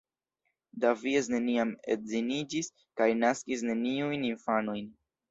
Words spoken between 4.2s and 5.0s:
infanojn.